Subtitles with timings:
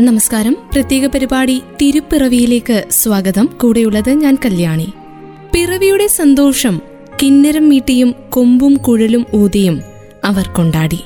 [0.00, 0.56] നമസ്കാരം.
[0.72, 3.48] പ്രത്യേക പരിപാടി തിരുപ്പിറവിയിലേക്ക് സ്വാഗതം.
[3.60, 4.92] കൂടെയുള്ളത് ഞാൻ കല്യാണി.
[5.54, 6.80] പിറവിയുടെ സന്തോഷം
[7.22, 9.80] കിന്നരം മീട്ടിയും കൊമ്പും കുഴലും ഊതിയും
[10.24, 10.98] അവർ കൊണ്ടാടി.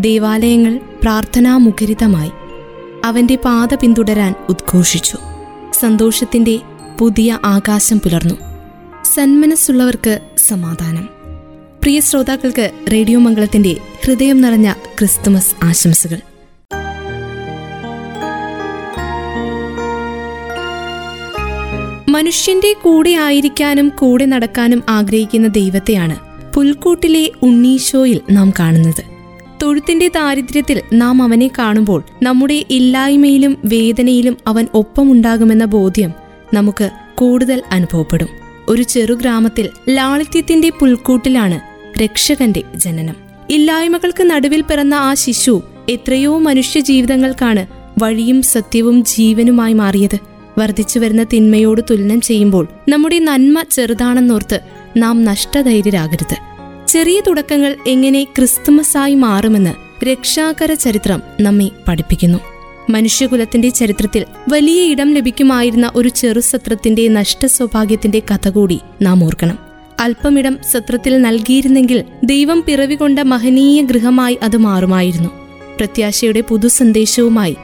[0.00, 2.30] ദേവാലയങ്ങൾ പ്രാർത്ഥനാമുഖരിതമായി
[3.04, 5.18] അവന്റെ പാത പിന്തുടരാൻ ഉദ്ഘോഷിച്ചു.
[5.80, 6.58] സന്തോഷത്തിന്റെ
[6.98, 8.34] പുതിയ ആകാശം പുലർന്നു.
[9.14, 11.08] സന്മനസ്സുള്ളവർക്ക് സമാധാനം.
[11.82, 16.31] പ്രിയ ശ്രോതാക്കൾക്ക് റേഡിയോ മംഗളത്തിന്റെ ഹൃദയം നിറഞ്ഞ ക്രിസ്തുമസ് ആശംസകൾ.
[22.12, 26.16] മനുഷ്യന്റെ കൂടെ ആയിരിക്കാനും കൂടെ നടക്കാനും ആഗ്രഹിക്കുന്ന ദൈവത്തെയാണ്
[26.54, 29.02] പുൽക്കൂട്ടിലെ ഉണ്ണീശോയിൽ നാം കാണുന്നത്.
[29.62, 36.12] തൊഴുത്തിന്റെ ദാരിദ്ര്യത്തിൽ നാം അവനെ കാണുമ്പോൾ നമ്മുടെ ഇല്ലായ്മയിലും വേദനയിലും അവൻ ഒപ്പമുണ്ടാകുമെന്ന ബോധ്യം
[36.54, 38.28] നമുക്ക് കൂടുതൽ അനുഭവപ്പെടും.
[38.68, 41.60] ഒരു ചെറു ഗ്രാമത്തിൽ ലാളിത്യത്തിന്റെ പുൽക്കൂട്ടിലാണ്
[41.98, 43.16] രക്ഷകന്റെ ജനനം.
[43.50, 47.66] ഇല്ലായ്മകൾക്ക് നടുവിൽ പിറന്ന ആ ശിശു എത്രയോ മനുഷ്യ ജീവിതങ്ങൾക്കാണ്
[48.02, 50.31] വഴിയും സത്യവും ജീവനുമായി മാറിയത്.
[50.58, 54.60] വർദ്ധിച്ചു വരുന്ന തിന്മയോട് തുലനം ചെയ്യുമ്പോൾ നമ്മുടെ നന്മ ചെറുതാണെന്നോർത്ത്
[54.96, 56.36] നാം നഷ്ടധൈര്യരാകരുത്.
[56.88, 62.38] ചെറിയ തുടക്കങ്ങൾ എങ്ങനെ ക്രിസ്തുമസായി മാറുമെന്ന് രക്ഷാകര ചരിത്രം നമ്മെ പഠിപ്പിക്കുന്നു.
[62.90, 69.58] മനുഷ്യകുലത്തിന്റെ ചരിത്രത്തിൽ വലിയ ഇടം ലഭിക്കുമായിരുന്ന ഒരു ചെറുസത്രത്തിന്റെ നഷ്ടസൗഭാഗ്യത്തിന്റെ കഥ കൂടി നാം ഓർക്കണം.
[70.00, 75.28] അല്പമിടം സത്രത്തിൽ നൽകിയിരുന്നെങ്കിൽ ദൈവം പിറവികൊണ്ട മഹനീയ ഗൃഹമായി അത് മാറുമായിരുന്നു.
[75.76, 77.56] പ്രത്യാശയുടെ പുതുസന്ദേശവുമായി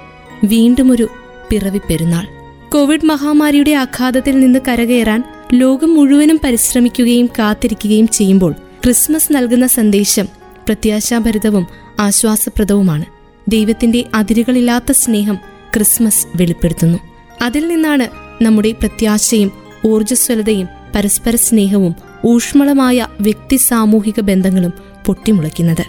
[0.44, 1.08] വീണ്ടുമൊരു
[1.50, 2.37] പിറവി പെരുന്നാൾ
[2.72, 5.22] കോവിഡ് മഹാമാരിയുടെ ആഘാതത്തിൽ നിന്ന് കരകയറാൻ
[5.54, 8.52] ലോകം മുഴുവനും പരിശ്രമിക്കുകയും കാത്തിരിക്കുകയും ചെയ്യുമ്പോൾ
[8.84, 10.28] ക്രിസ്മസ് നൽകുന്ന സന്ദേശം
[10.66, 11.66] പ്രത്യാശാഭരിതവും
[12.00, 13.04] ആശ്വാസപ്രദവുമാണ്.
[13.48, 15.38] ദൈവത്തിന്റെ അതിരുകളില്ലാത്ത സ്നേഹം
[15.74, 16.98] ക്രിസ്മസ് വെളിപ്പെടുത്തുന്നു.
[17.42, 18.08] അതിൽ നിന്നാണ്
[18.44, 19.52] നമ്മുടെ പ്രത്യാശയും
[19.86, 24.72] ഊർജസ്വലതയും പരസ്പര സ്നേഹവും ഊഷ്മളമായ വ്യക്തി സാമൂഹിക ബന്ധങ്ങളും
[25.06, 25.84] പൊട്ടിമുളയ്ക്കുന്നത്.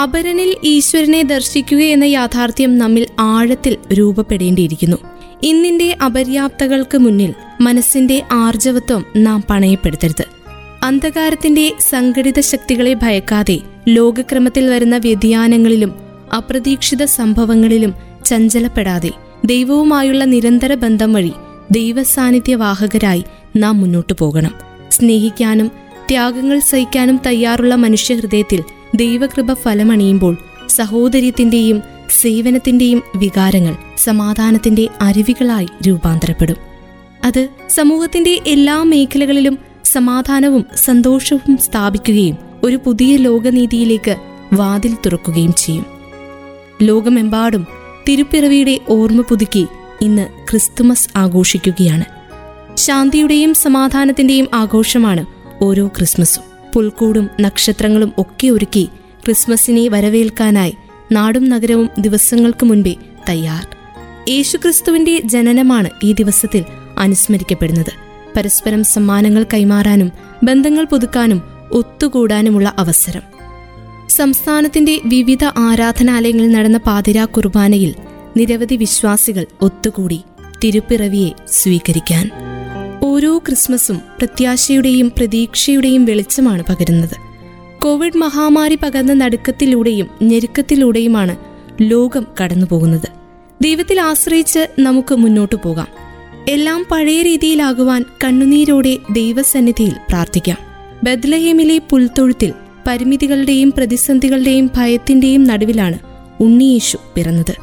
[0.00, 4.96] അപരനിൽ ഈശ്വരനെ ദർശിക്കുക എന്ന യാഥാർത്ഥ്യം നമ്മിൽ ആഴത്തിൽ രൂപപ്പെടേണ്ടിയിരിക്കുന്നു.
[5.42, 10.24] ഇന്നിന്റെ അപര്യാപ്തകൾക്ക് മുന്നിൽ മനസ്സിന്റെ ആർജവത്വം നാം പണയപ്പെടുത്തരുത്.
[10.82, 15.94] അന്ധകാരത്തിന്റെ സംഘടിത ശക്തികളെ ഭയക്കാതെ ലോകക്രമത്തിൽ വരുന്ന വ്യതിയാനങ്ങളിലും
[16.36, 17.94] അപ്രതീക്ഷിത സംഭവങ്ങളിലും
[18.24, 19.10] ചഞ്ചലപ്പെടാതെ
[19.44, 21.32] ദൈവവുമായുള്ള നിരന്തര ബന്ധം വഴി
[21.70, 23.24] ദൈവസാന്നിധ്യവാഹകരായി
[23.56, 24.54] നാം മുന്നോട്ടു പോകണം.
[24.90, 25.70] സ്നേഹിക്കാനും
[26.08, 30.36] ത്യാഗങ്ങൾ സഹിക്കാനും തയ്യാറുള്ള മനുഷ്യഹൃദയത്തിൽ ദൈവകൃപ ഫലമണിയുമ്പോൾ
[30.68, 36.56] സഹോദര്യത്തിന്റെയും സേവനത്തിന്റെയും വികാരങ്ങൾ സമാധാനത്തിന്റെ അരുവികളായി രൂപാന്തരപ്പെടും.
[37.24, 44.16] അത് സമൂഹത്തിന്റെ എല്ലാ മേഖലകളിലും സമാധാനവും സന്തോഷവും സ്ഥാപിക്കുകയും ഒരു പുതിയ ലോകനീതിയിലേക്ക്
[44.52, 45.86] വാതിൽ തുറക്കുകയും ചെയ്യും.
[46.82, 47.66] ലോകമെമ്പാടും
[48.08, 49.66] തിരുപ്പിറവിയുടെ ഓർമ്മ പുതുക്കി
[50.00, 52.04] ഇന്ന് ക്രിസ്തുമസ് ആഘോഷിക്കുകയാണ്.
[52.76, 55.26] ശാന്തിയുടെയും സമാധാനത്തിന്റെയും ആഘോഷമാണ്
[55.62, 56.42] ഓരോ ക്രിസ്മസും.
[56.74, 58.88] പുൽക്കൂടും നക്ഷത്രങ്ങളും ഒക്കെ ഒരുക്കി
[59.24, 60.76] ക്രിസ്മസിനെ വരവേൽക്കാനായി
[61.12, 62.94] നാടും നഗരവും ദിവസങ്ങൾക്ക് മുൻപേ
[63.28, 63.66] തയ്യാർ.
[64.28, 66.64] യേശുക്രിസ്തുവിന്റെ ജനനമാണ് ഈ ദിവസത്തിൽ
[66.98, 67.92] അനുസ്മരിക്കപ്പെടുന്നത്.
[68.36, 71.42] പരസ്പരം സമ്മാനങ്ങൾ കൈമാറാനും ബന്ധങ്ങൾ പുതുക്കാനും
[71.72, 73.22] ഒത്തുകൂടാനുമുള്ള അവസരം.
[74.08, 77.94] സംസ്ഥാനത്തിന്റെ വിവിധ ആരാധനാലയങ്ങളിൽ നടന്ന പാതിരാ കുർബാനയിൽ
[78.36, 80.20] നിരവധി വിശ്വാസികൾ ഒത്തുകൂടി
[80.64, 82.30] തിരുപ്പിറവിയെ സ്വീകരിക്കാൻ.
[83.02, 87.27] ഓരോ ക്രിസ്മസും പ്രത്യാശയുടെയും പ്രതീക്ഷയുടെയും വെളിച്ചമാണ് പകരുന്നത്.
[87.82, 91.36] കോവിഡ് മഹാമാരി പകർന്ന നടുക്കത്തിലൂടെയും ഞെരുക്കത്തിലൂടെയുമാണ്
[91.80, 93.08] ലോകം കടന്നുപോകുന്നത്.
[93.62, 95.86] ദൈവത്തിൽ ആശ്രയിച്ച് നമുക്ക് മുന്നോട്ടു പോകാം.
[96.48, 100.58] എല്ലാം പഴയ രീതിയിലാകുവാൻ കണ്ണുനീരോടെ ദൈവസന്നിധിയിൽ പ്രാർത്ഥിക്കാം.
[101.04, 102.52] ബദ്ലഹേമിലെ പുൽത്തൊഴുത്തിൽ
[102.86, 105.98] പരിമിതികളുടെയും പ്രതിസന്ധികളുടെയും ഭയത്തിന്റെയും നടുവിലാണ്
[106.40, 107.56] ഉണ്ണിയേശു പിറന്നത്.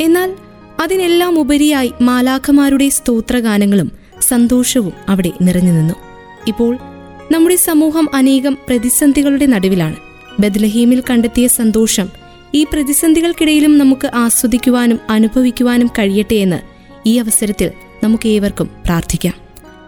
[0.00, 0.34] എന്നാൽ
[0.82, 5.94] അതിനെല്ലാം ഉപരിയായി മാലാഖമാരുടെ സ്തോത്രഗാനങ്ങളും സന്തോഷവും അവിടെ നിറഞ്ഞു നിന്നു.
[6.46, 6.78] ഇപ്പോൾ
[7.32, 9.96] നമ്മുടെ സമൂഹം അനേകം പ്രതിസന്ധികളുടെ നടുവിലാണ്.
[10.40, 12.08] ബദ്ലഹീമിൽ കണ്ടെത്തിയ സന്തോഷം
[12.54, 16.56] ഈ പ്രതിസന്ധികൾക്കിടയിലും നമുക്ക് ആസ്വദിക്കുവാനും അനുഭവിക്കുവാനും കഴിയട്ടെ എന്ന്
[17.06, 17.70] ഈ അവസരത്തിൽ
[18.04, 19.34] നമുക്ക് ഏവർക്കും പ്രാർത്ഥിക്കാം.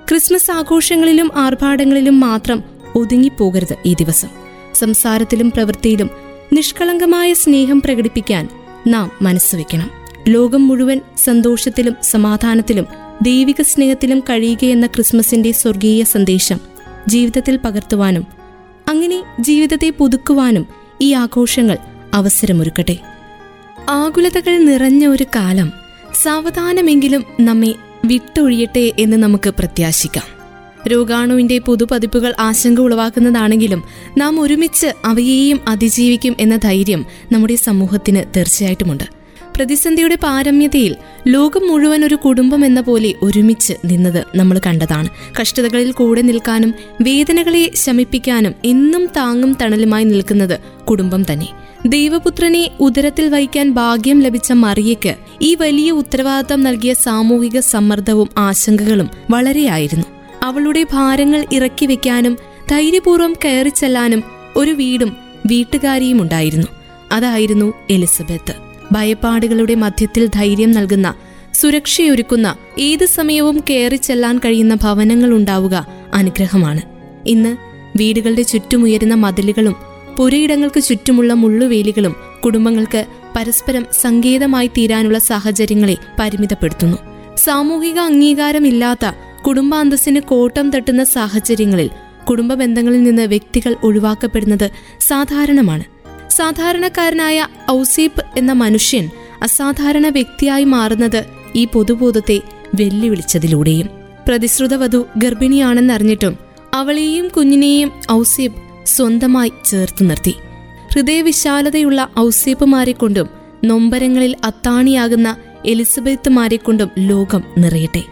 [0.08, 2.62] ക്രിസ്മസ് ആഘോഷങ്ങളിലും ആർഭാടങ്ങളിലും മാത്രം
[2.94, 4.28] ഒതുങ്ങിപ്പോകരുത് ഈ ദിവസം.
[4.74, 6.10] സംസാരത്തിലും പ്രവൃത്തിയിലും
[6.52, 8.48] നിഷ്കളങ്കമായ സ്നേഹം പ്രകടിപ്പിക്കാൻ
[8.86, 9.90] നാം മനസ്സ് വെക്കണം.
[10.28, 12.86] ലോകം മുഴുവൻ സന്തോഷത്തിലും സമാധാനത്തിലും
[13.22, 16.67] ദൈവിക സ്നേഹത്തിലും കഴിയുകയെന്ന ക്രിസ്മസിന്റെ സ്വർഗീയ സന്ദേശം
[17.08, 18.26] ജീവിതത്തിൽ പകർത്തുവാനും
[18.88, 20.66] അങ്ങനെ ജീവിതത്തെ പുതുക്കുവാനും
[21.00, 21.78] ഈ ആഘോഷങ്ങൾ
[22.14, 22.96] അവസരമൊരുക്കട്ടെ.
[23.90, 25.72] ആകുലതകൾ നിറഞ്ഞ ഒരു കാലം
[26.22, 27.74] സാവധാനമെങ്കിലും നമ്മെ
[28.04, 30.38] വിട്ടൊഴിയട്ടെ എന്ന് നമുക്ക് പ്രത്യാശിക്കാം.
[30.88, 33.84] രോഗാണുവിന്റെ പുതുപതിപ്പുകൾ ആശങ്ക ഉളവാക്കുന്നതാണെങ്കിലും
[34.18, 39.17] നാം ഒരുമിച്ച് അവയെയും അതിജീവിക്കും എന്ന ധൈര്യം നമ്മുടെ സമൂഹത്തിന് തീർച്ചയായിട്ടുമുണ്ട്.
[39.58, 40.96] പ്രതിസന്ധിയുടെ പാരമ്യതയിൽ
[41.26, 45.08] ലോകം മുഴുവൻ ഒരു കുടുംബം എന്ന പോലെ ഒരുമിച്ച് നിന്നത് നമ്മൾ കണ്ടതാണ്.
[45.40, 50.60] കഷ്ടതകളിൽ കൂടെ നിൽക്കാനും വേദനകളെ ശമിപ്പിക്കാനും എന്നും താങ്ങും തണലുമായി നിൽക്കുന്നത്
[50.90, 51.48] കുടുംബം തന്നെ.
[51.86, 60.06] ദൈവപുത്രനെ ഉദരത്തിൽ വഹിക്കാൻ ഭാഗ്യം ലഭിച്ച മറിയയ്ക്ക് ഈ വലിയ ഉത്തരവാദിത്തം നൽകിയ സാമൂഹിക സമ്മർദ്ദവും ആശങ്കകളും വളരെയായിരുന്നു.
[60.42, 62.38] അവളുടെ ഭാരങ്ങൾ ഇറക്കി വെക്കാനും
[62.70, 64.22] ധൈര്യപൂർവം കയറി ചെല്ലാനും
[64.56, 65.16] ഒരു വീടും
[65.46, 66.66] വീട്ടുകാരിയും ഉണ്ടായിരുന്നു
[67.12, 68.67] അതായിരുന്നു എലിസബത്ത്.
[68.92, 71.14] ഭയപ്പാടുകളുടെ മധ്യത്തിൽ ധൈര്യം നൽകുന്ന
[71.54, 76.80] സുരക്ഷയൊരുക്കുന്ന ഏത് സമയവും കയറി ചെല്ലാൻ കഴിയുന്ന ഭവനങ്ങൾ ഉണ്ടാവുക അനുഗ്രഹമാണ്.
[77.26, 77.56] ഇന്ന്
[77.98, 79.76] വീടുകളുടെ ചുറ്റുമുയരുന്ന മതിലുകളും
[80.16, 83.06] പുരയിടങ്ങൾക്ക് ചുറ്റുമുള്ള മുള്ളുവേലികളും കുടുംബങ്ങൾക്ക്
[83.36, 86.96] പരസ്പരം സങ്കേതമായി തീരാനുള്ള സാഹചര്യങ്ങളെ പരിമിതപ്പെടുത്തുന്നു.
[87.36, 89.12] സാമൂഹിക അംഗീകാരമില്ലാത്ത
[89.46, 91.90] കുടുംബാന്തസ്സിന് കോട്ടം തട്ടുന്ന സാഹചര്യങ്ങളിൽ
[92.24, 94.70] കുടുംബ ബന്ധങ്ങളിൽ നിന്ന് വ്യക്തികൾ ഒഴിവാക്കപ്പെടുന്നത്
[95.00, 95.84] സാധാരണമാണ്.
[96.38, 99.10] സാധാരണക്കാരനായ ഔസീപ്പ് എന്ന മനുഷ്യൻ
[99.42, 101.24] അസാധാരണ വ്യക്തിയായി മാറുന്നത്
[101.54, 102.40] ഈ പൊതുബോധത്തെ
[102.74, 103.88] വെല്ലുവിളിച്ചതിലൂടെയും.
[104.28, 106.38] പ്രതിശ്രുത വധു ഗർഭിണിയാണെന്നറിഞ്ഞിട്ടും
[106.74, 110.34] അവളെയും കുഞ്ഞിനെയും ഔസേബ് സ്വന്തമായി ചേർത്ത് നിർത്തി.
[110.94, 113.28] ഹൃദയവിശാലതയുള്ള ഔസേപ്പുമാരെ കൊണ്ടും
[113.64, 115.36] നൊമ്പരങ്ങളിൽ അത്താണിയാകുന്ന
[115.66, 118.02] എലിസബത്തുമാരെ കൊണ്ടും ലോകം നിറയട്ടെ.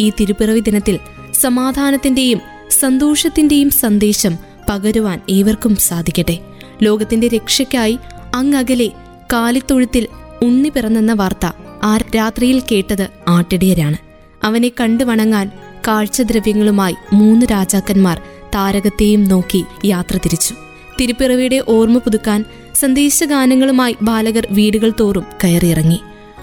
[0.00, 0.98] ഈ തിരുപ്പിറവി ദിനത്തിൽ
[1.40, 2.40] സമാധാനത്തിന്റെയും
[2.80, 4.38] സന്തോഷത്തിന്റെയും സന്ദേശം
[4.68, 6.38] പകരുവാൻ ഏവർക്കും സാധിക്കട്ടെ.
[6.82, 7.98] ലോകത്തിന്റെ രക്ഷയ്ക്കായി
[8.34, 8.90] അങ്ങകലെ
[9.32, 10.06] കാലിത്തൊഴുത്തിൽ
[10.42, 11.46] ഉണ്ണി പിറന്നെന്ന വാർത്ത
[11.82, 13.96] ആ രാത്രിയിൽ കേട്ടത് ആട്ടിടയരാണ്.
[14.44, 15.50] അവനെ കണ്ടു വണങ്ങാൻ
[15.88, 18.20] കാഴ്ചദ്രവ്യങ്ങളുമായി മൂന്ന് രാജാക്കന്മാർ
[18.54, 20.54] താരകത്തെയും നോക്കി യാത്ര തിരിച്ചു.
[21.00, 22.44] തിരുപ്പിറവിയുടെ ഓർമ്മ പുതുക്കാൻ
[22.74, 26.00] സന്ദേശഗാനങ്ങളുമായി ബാലകർ വീടുകൾ തോറും കയറിയിറങ്ങി.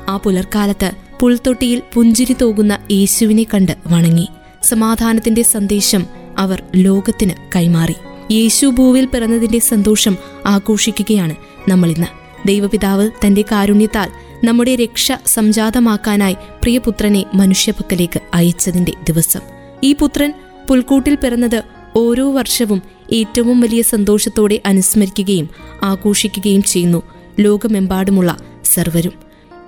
[0.10, 4.28] ആ പുലർക്കാലത്ത് പുൽത്തൊട്ടിയിൽ പുഞ്ചിരി തോകുന്ന യേശുവിനെ കണ്ട് വണങ്ങി.
[4.64, 6.06] സമാധാനത്തിന്റെ സന്ദേശം
[6.38, 7.96] അവർ ലോകത്തിന് കൈമാറി.
[8.32, 11.36] യേശു ഭൂവിൽ പിറന്നതിന്റെ സന്തോഷം ആഘോഷിക്കുകയാണ്
[11.70, 12.08] നമ്മൾ ഇന്ന്
[12.48, 14.10] ദൈവപിതാവ് തന്റെ കാരുണ്യത്താൽ
[14.46, 19.40] നമ്മുടെ രക്ഷ സംജാതമാക്കാനായി പ്രിയപുത്രനെ മനുഷ്യപക്കലേക്ക് അയച്ചതിന്റെ ദിവസം.
[19.84, 20.34] ഈ പുത്രൻ
[20.70, 21.64] പുൽക്കൂട്ടിൽ പിറന്നത്
[21.96, 22.82] ഓരോ വർഷവും
[23.14, 25.50] ഏറ്റവും വലിയ സന്തോഷത്തോടെ അനുസ്മരിക്കുകയും
[25.84, 27.04] ആഘോഷിക്കുകയും ചെയ്യുന്നു.
[27.40, 29.14] ലോകമെമ്പാടുമുള്ള സർവരും.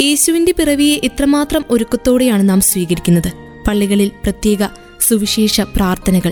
[0.01, 3.31] യേശുവിന്റെ പിറവിയെ എത്രമാത്രം ഒരുക്കത്തോടെയാണ് നാം സ്വീകരിക്കുന്നത്.
[3.67, 4.57] പള്ളികളിൽ പ്രത്യേക
[5.07, 6.31] സുവിശേഷ പ്രാർത്ഥനകൾ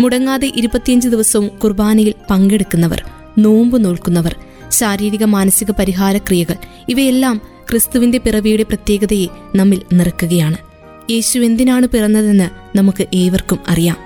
[0.00, 3.02] മുടങ്ങാതെ ഇരുപത്തിയഞ്ച് ദിവസവും കുർബാനയിൽ പങ്കെടുക്കുന്നവർ
[3.38, 4.36] നോമ്പ് നോൽക്കുന്നവർ
[4.68, 6.54] ശാരീരിക മാനസിക പരിഹാരക്രിയകൾ
[6.88, 7.40] ഇവയെല്ലാം
[7.70, 9.26] ക്രിസ്തുവിന്റെ പിറവിയുടെ പ്രത്യേകതയെ
[9.56, 10.56] നമ്മിൽ നിറക്കുകയാണ്.
[11.10, 13.96] യേശു എന്തിനാണ് പിറന്നതെന്ന് നമുക്ക് ഏവർക്കും അറിയാം.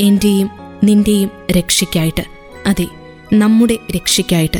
[0.00, 0.50] എന്റെയും
[0.84, 2.24] നിന്റെയും രക്ഷയ്ക്കായിട്ട്.
[2.66, 2.86] അതെ
[3.32, 4.58] നമ്മുടെ രക്ഷയ്ക്കായിട്ട്.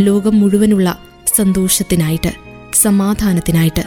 [0.00, 0.98] ലോകം മുഴുവനുള്ള
[1.36, 2.32] സന്തോഷത്തിനായിട്ട്
[2.74, 3.82] സമാധാനത്തിനായിട്ട്.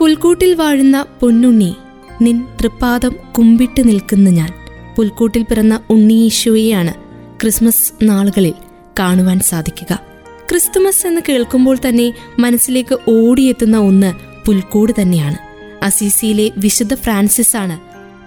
[0.00, 1.74] പുൽക്കൂട്ടിൽ വാഴുന്ന പൊന്നുണ്ണി
[2.22, 4.63] നിൻ തൃപ്പാദം കുമ്പിട്ട് നിൽക്കുന്ന ഞാൻ.
[4.96, 6.94] പുൽക്കൂട്ടിൽ പിറന്ന ഉണ്ണിയേശുവെയാണ്
[7.40, 8.54] ക്രിസ്മസ് നാളുകളിൽ
[8.98, 10.00] കാണുവാൻ സാധിക്കുക.
[10.50, 14.14] ക്രിസ്തുമസ് എന്ന് കേൾക്കുമ്പോൾ തന്നെ മനസ്സിലേക്ക് ഓടിയെത്തുന്ന ഒന്ന്
[14.46, 15.36] പുൽക്കൂട് തന്നെയാണ്.
[15.84, 17.80] അസീസിയിലെ വിശുദ്ധ ഫ്രാൻസിസ് ആണ്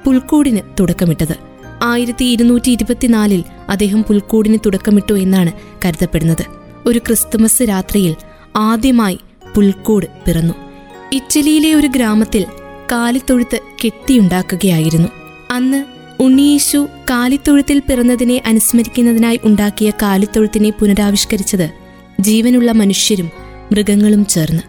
[0.05, 1.35] പുൽക്കൂടിന് തുടക്കമിട്ടത്.
[1.83, 5.51] ആയിരത്തി ഇരുന്നൂറ്റി ഇരുപത്തിനാലിൽ അദ്ദേഹം പുൽക്കൂടിന് തുടക്കമിട്ടു എന്നാണ്
[5.85, 6.45] കരുതപ്പെടുന്നത്.
[6.85, 8.15] ഒരു ക്രിസ്തുമസ് രാത്രിയിൽ
[8.55, 9.19] ആദ്യമായി
[9.55, 10.53] പുൽക്കൂട് പിറന്നു.
[11.11, 12.45] ഇറ്റലിയിലെ ഒരു ഗ്രാമത്തിൽ
[12.91, 15.07] കാലിത്തൊഴുത്ത് കെട്ടിയുണ്ടാക്കുകയായിരുന്നു.
[15.51, 21.69] അന്ന് ഉണ്ണിയേശു കാലിത്തൊഴുത്തിൽ പിറന്നതിനെ അനുസ്മരിക്കുന്നതിനായി ഉണ്ടാക്കിയ കാലിത്തൊഴുത്തിനെ പുനരാവിഷ്കരിച്ചത്
[22.19, 23.31] ജീവനുള്ള മനുഷ്യരും
[23.71, 24.63] മൃഗങ്ങളും ചേർന്ന്.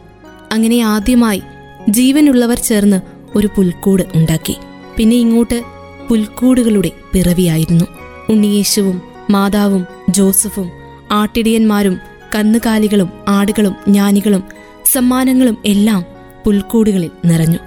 [0.52, 1.42] അങ്ങനെ ആദ്യമായി
[1.88, 3.00] ജീവനുള്ളവർ ചേർന്ന്
[3.34, 4.56] ഒരു പുൽക്കൂട് ഉണ്ടാക്കി.
[4.96, 5.62] പിന്നെ ഇങ്ങോട്ട്
[6.08, 7.84] പുൽക്കൂടുകളുടെ പിറവിയായിരുന്നു.
[8.28, 10.70] ഉണ്ണിയേശുവും മാതാവും ജോസഫും
[11.10, 11.98] ആട്ടിടിയന്മാരും
[12.34, 14.42] കന്നുകാലികളും ആടുകളും ജ്ഞാനികളും
[14.86, 16.04] സമ്മാനങ്ങളും എല്ലാം
[16.44, 17.58] പുൽക്കൂടുകളിൽ നിറഞ്ഞു.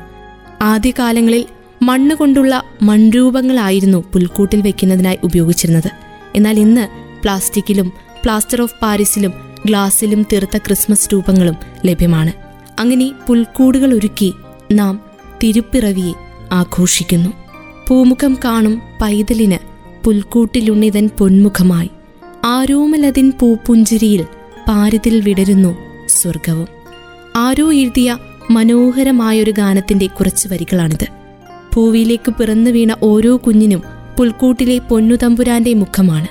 [0.61, 1.45] ആദ്യകാലങ്ങളിൽ
[1.81, 5.91] മണ്ണ് കൊണ്ടുള്ള മൺരൂപങ്ങളായിരുന്നു പുൽക്കൂട്ടിൽ വെക്കുന്നതിനായി ഉപയോഗിച്ചിരുന്നത്.
[6.35, 6.87] എന്നാൽ ഇന്ന്
[7.21, 9.33] പ്ലാസ്റ്റിക്കിലും പ്ലാസ്റ്റർ ഓഫ് പാരീസിലും
[9.65, 12.31] ഗ്ലാസ്സിലും തീർത്ത ക്രിസ്മസ് രൂപങ്ങളും ലഭ്യമാണ്.
[12.79, 14.33] അങ്ങനെ പുൽക്കൂടുകൾ ഒരുക്കി
[14.71, 15.01] നാം
[15.43, 16.13] തിരുപ്പിറവിയെ
[16.51, 17.29] ആഘോഷിക്കുന്നു.
[17.87, 19.57] പൂമുഖം കാണും പൈതലിന്
[20.03, 21.89] പുൽക്കൂട്ടിലുണ്ണിതൻ പൊന്മുഖമായി
[22.45, 24.23] ആരോമലതിൻ പൂപ്പുഞ്ചിരിയിൽ
[24.67, 26.67] പാരിതിൽ വിടരുന്നു സ്വർഗവും
[27.35, 28.17] ആരോ എഴുതിയ
[28.51, 31.20] മനോഹരമായൊരു ഗാനത്തിന്റെ കുറച്ച് വരികളാണിത്.
[31.75, 33.83] ഭൂവിയിലേക്ക് പിറന്നു വീണ ഓരോ കുഞ്ഞിനും
[34.19, 36.27] പുൽക്കൂട്ടിലെ പൊന്നുതമ്പുരാന്റെ മുഖമാണ്.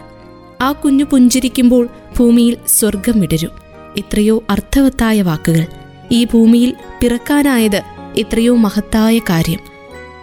[0.63, 3.51] ആ കുഞ്ഞു പുഞ്ചിരിക്കുമ്പോൾ ഭൂമിയിൽ സ്വർഗം വിടരും.
[3.99, 5.67] എത്രയോ അർത്ഥവത്തായ വാക്കുകൾ.
[6.13, 7.83] ഈ ഭൂമിയിൽ പിറക്കാനായത്
[8.17, 9.59] എത്രയോ മഹത്തായ കാര്യം.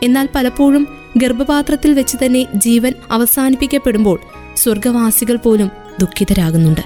[0.04, 4.20] എന്നാൽ പലപ്പോഴും ഗർഭപാത്രത്തിൽ വെച്ച് തന്നെ ജീവൻ അവസാനിപ്പിക്കപ്പെടുമ്പോൾ
[4.56, 6.82] സ്വർഗവാസികൾ പോലും ദുഃഖിതരാകുന്നുണ്ട്.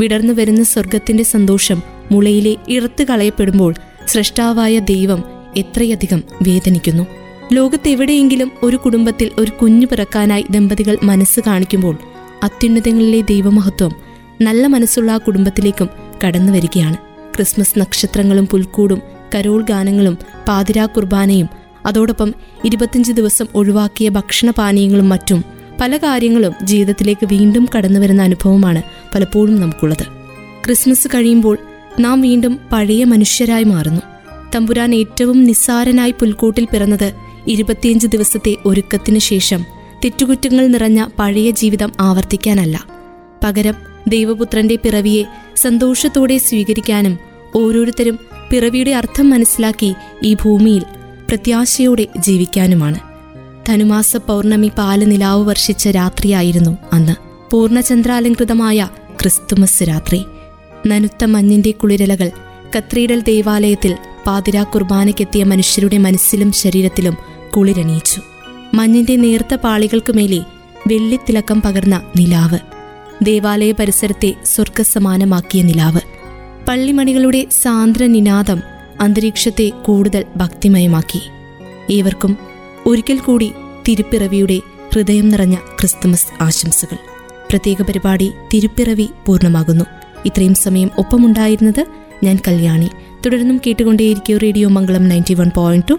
[0.00, 3.74] വിടർന്നു വരുന്ന സ്വർഗത്തിന്റെ സന്തോഷം മുളയിലെ ഇറത്തു കളയപ്പെടുമ്പോൾ
[4.06, 5.24] സൃഷ്ടാവായ ദൈവം
[5.56, 7.21] എത്രയധികം വേദനിക്കുന്നു.
[7.52, 11.98] ലോകത്തെവിടെയെങ്കിലും ഒരു കുടുംബത്തിൽ ഒരു കുഞ്ഞു പിറക്കാനായി ദമ്പതികൾ മനസ്സ് കാണിക്കുമ്പോൾ
[12.42, 13.92] അത്യുന്നതങ്ങളിലെ ദൈവമഹത്വം
[14.40, 15.88] നല്ല മനസ്സുള്ള ആ കുടുംബത്തിലേക്കും
[16.24, 16.96] കടന്നു വരികയാണ്.
[17.34, 19.02] ക്രിസ്മസ് നക്ഷത്രങ്ങളും പുൽക്കൂടും
[19.34, 20.18] കരോൾ ഗാനങ്ങളും
[20.48, 21.48] പാതിരാ കുർബാനയും
[21.86, 25.44] അതോടൊപ്പം ഇരുപത്തിയഞ്ച് ദിവസം ഒഴിവാക്കിയ ഭക്ഷണപാനീയങ്ങളും മറ്റും
[25.80, 28.82] പല കാര്യങ്ങളും ജീവിതത്തിലേക്ക് വീണ്ടും കടന്നു വരുന്ന അനുഭവമാണ്
[29.14, 30.06] പലപ്പോഴും നമുക്കുള്ളത്.
[30.64, 31.58] ക്രിസ്മസ് കഴിയുമ്പോൾ
[32.00, 34.00] നാം വീണ്ടും പഴയ മനുഷ്യരായി മാറുന്നു.
[34.54, 39.64] തമ്പുരാൻ ഏറ്റവും നിസ്സാരനായി പുൽക്കൂട്ടിൽ പിറന്നത് ഇരുപത്തിയഞ്ച് ദിവസത്തെ ഒരുക്കത്തിനു ശേഷം
[40.04, 42.84] തെറ്റുകുറ്റങ്ങൾ നിറഞ്ഞ പഴയ ജീവിതം ആവർത്തിക്കാനല്ല.
[43.44, 43.74] പകരം
[44.08, 45.24] ദൈവപുത്രന്റെ പിറവിയെ
[45.56, 47.18] സന്തോഷത്തോടെ സ്വീകരിക്കാനും
[47.54, 48.18] ഓരോരുത്തരും
[48.50, 50.82] പിറവിയുടെ അർത്ഥം മനസ്സിലാക്കി ഈ ഭൂമിയിൽ
[51.28, 52.98] പ്രത്യാശയോടെ ജീവിക്കാനുമാണ്.
[53.68, 57.14] ധനുമാസ പൗർണമി പാൽ നിലാവ് വർഷിച്ച രാത്രിയായിരുന്നു അന്ന്.
[57.50, 58.88] പൂർണചന്ദ്രാലങ്കൃതമായ
[59.22, 60.24] ക്രിസ്തുമസ് രാത്രി.
[60.86, 62.30] നനുത്ത മഞ്ഞിന്റെ കുളിരലകൾ
[62.78, 63.96] കത്രീഡൽ ദേവാലയത്തിൽ
[64.26, 68.20] പാതിരാ കുർബാനയ്ക്കെത്തിയ മനുഷ്യരുടെ മനസ്സിലും ശരീരത്തിലും കുളിരണിയിച്ചു
[68.74, 70.38] മഞ്ഞിന്റെ നേർത്ത പാളികൾക്കുമേലെ
[70.88, 72.58] വെള്ളിത്തിളക്കം പകർന്ന നിലാവ്.
[73.22, 76.00] ദേവാലയ പരിസരത്തെ സ്വർഗസമാനമാക്കിയ നിലാവ്.
[76.68, 78.62] പള്ളിമണികളുടെ സാന്ദ്ര നിനാദം
[79.00, 81.20] അന്തരീക്ഷത്തെ കൂടുതൽ ഭക്തിമയമാക്കി.
[81.92, 82.36] ഏവർക്കും
[82.86, 83.52] ഒരിക്കൽ കൂടി
[83.88, 84.60] തിരുപ്പിറവിയുടെ
[84.94, 86.96] ഹൃദയം നിറഞ്ഞ ക്രിസ്തുമസ് ആശംസകൾ.
[87.50, 89.84] പ്രത്യേക പരിപാടി തിരുപ്പിറവി പൂർണമാകുന്നു.
[90.24, 91.86] ഇത്രയും സമയം ഒപ്പമുണ്ടായിരുന്നത്
[92.24, 92.88] ഞാൻ കല്യാണി.
[93.26, 95.98] തുടർന്നും കേട്ടുകൊണ്ടേയിരിക്കും radio Mangalam ninety one point two